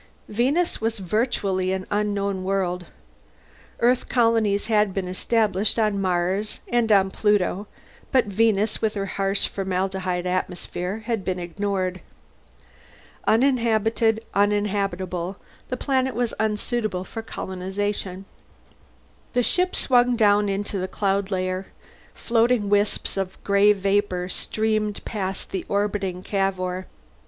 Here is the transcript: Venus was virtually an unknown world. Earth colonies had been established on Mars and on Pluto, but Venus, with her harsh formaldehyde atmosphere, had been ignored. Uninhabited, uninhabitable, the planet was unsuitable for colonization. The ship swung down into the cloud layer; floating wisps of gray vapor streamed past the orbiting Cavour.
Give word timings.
Venus 0.29 0.81
was 0.81 0.97
virtually 0.97 1.71
an 1.71 1.85
unknown 1.91 2.43
world. 2.43 2.87
Earth 3.81 4.09
colonies 4.09 4.65
had 4.65 4.95
been 4.95 5.07
established 5.07 5.77
on 5.77 6.01
Mars 6.01 6.61
and 6.67 6.91
on 6.91 7.11
Pluto, 7.11 7.67
but 8.11 8.25
Venus, 8.25 8.81
with 8.81 8.95
her 8.95 9.05
harsh 9.05 9.45
formaldehyde 9.47 10.25
atmosphere, 10.25 11.03
had 11.05 11.23
been 11.23 11.37
ignored. 11.37 12.01
Uninhabited, 13.27 14.25
uninhabitable, 14.33 15.37
the 15.69 15.77
planet 15.77 16.15
was 16.15 16.33
unsuitable 16.39 17.03
for 17.03 17.21
colonization. 17.21 18.25
The 19.33 19.43
ship 19.43 19.75
swung 19.75 20.15
down 20.15 20.49
into 20.49 20.79
the 20.79 20.87
cloud 20.87 21.29
layer; 21.29 21.67
floating 22.15 22.69
wisps 22.69 23.17
of 23.17 23.37
gray 23.43 23.71
vapor 23.71 24.29
streamed 24.29 25.05
past 25.05 25.51
the 25.51 25.63
orbiting 25.69 26.23
Cavour. 26.23 26.87